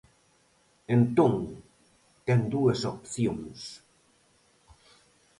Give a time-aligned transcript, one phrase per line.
[0.95, 1.33] Entón,
[2.25, 3.59] ten dúas opcións.